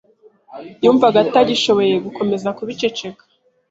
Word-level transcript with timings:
yumvaga 0.83 1.17
atagishoboye 1.25 1.93
gukomeza 2.05 2.55
kubiceceka 2.57 3.23